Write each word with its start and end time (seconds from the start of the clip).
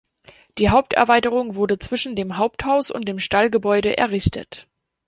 Die 0.57 0.69
Haupterweiterung 0.71 1.53
wurde 1.53 1.77
zwischen 1.77 2.15
dem 2.15 2.37
Haupthaus 2.37 2.89
und 2.89 3.03
dem 3.07 3.19
Stallgebäude 3.19 3.95
errichtet. 3.99 4.67